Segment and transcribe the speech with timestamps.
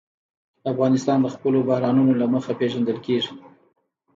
[0.71, 3.33] افغانستان د خپلو بارانونو له مخې پېژندل کېږي.